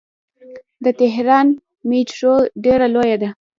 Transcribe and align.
د 0.83 0.85
تهران 1.01 1.45
میټرو 1.89 2.35
ډیره 2.63 2.87
لویه 2.95 3.17
ده. 3.21 3.29